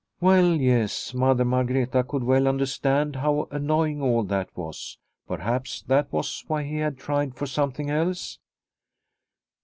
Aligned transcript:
Well 0.19 0.55
yes, 0.55 1.13
Mother 1.13 1.45
Margreta 1.45 2.03
could 2.03 2.23
well 2.23 2.47
under 2.47 2.65
stand 2.65 3.17
how 3.17 3.47
annoying 3.51 4.01
all 4.01 4.23
that 4.23 4.49
was. 4.57 4.97
Perhaps 5.27 5.83
that 5.83 6.11
was 6.11 6.43
why 6.47 6.63
he 6.63 6.77
had 6.77 6.97
tried 6.97 7.35
for 7.35 7.45
something 7.45 7.91
else? 7.91 8.39